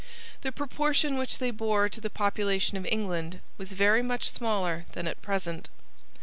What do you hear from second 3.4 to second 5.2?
was very much smaller than